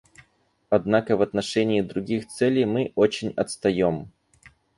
Однако 0.71 1.15
в 1.15 1.21
отношении 1.21 1.81
других 1.81 2.25
целей 2.27 2.65
мы 2.65 2.91
очень 2.95 3.29
отстаем. 3.37 4.11